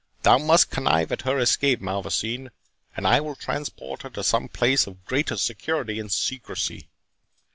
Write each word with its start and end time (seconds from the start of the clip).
Thou 0.23 0.39
must 0.39 0.71
connive 0.71 1.11
at 1.11 1.21
her 1.21 1.37
escape, 1.37 1.79
Malvoisin, 1.79 2.49
and 2.97 3.05
I 3.05 3.21
will 3.21 3.35
transport 3.35 4.01
her 4.01 4.09
to 4.09 4.23
some 4.23 4.47
place 4.49 4.87
of 4.87 5.05
greater 5.05 5.37
security 5.37 5.99
and 5.99 6.11
secrecy." 6.11 6.89